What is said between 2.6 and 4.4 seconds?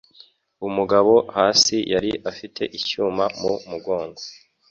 icyuma mu mugongo.